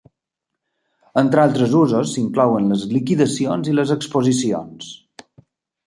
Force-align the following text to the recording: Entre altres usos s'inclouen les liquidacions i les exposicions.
Entre 1.23 1.43
altres 1.49 1.75
usos 1.81 2.15
s'inclouen 2.17 2.73
les 2.73 2.89
liquidacions 2.97 3.73
i 3.75 3.79
les 3.81 3.97
exposicions. 4.01 4.93